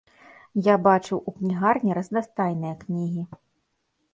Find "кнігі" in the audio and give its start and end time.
2.81-3.23